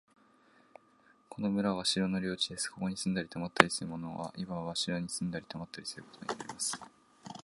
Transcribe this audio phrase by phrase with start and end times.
[1.29, 2.69] この村は城の領地です。
[2.71, 6.81] ここに住んだり泊ったりする者は、いわば城に住んだり泊ったりすることになります。